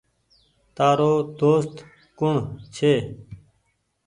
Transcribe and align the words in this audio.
تآرو 0.75 1.11
دوست 1.39 1.75
ڪوڻ 2.19 2.35
ڇي۔ 2.75 2.93